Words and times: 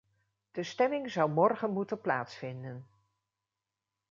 De 0.51 0.63
stemming 0.63 1.11
zou 1.11 1.29
morgen 1.29 1.73
moeten 1.73 2.01
plaatsvinden. 2.01 2.87